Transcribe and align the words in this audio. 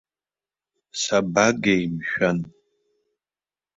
Сабагеи, 1.01 1.85
мшәан?! 1.95 2.39